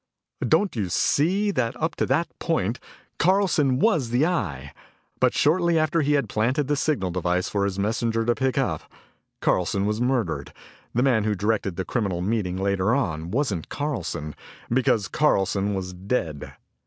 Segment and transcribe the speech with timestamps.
[0.47, 2.79] "Don't you see that up to that point,
[3.19, 4.73] Carlson was the Eye.
[5.19, 8.81] But shortly after he had planted the signal device for his messenger to pick up,
[9.41, 10.53] Carlson was murdered.
[10.95, 14.33] The man who directed the criminal meeting later on wasn't Carlson,
[14.73, 16.51] because Carlson was dead.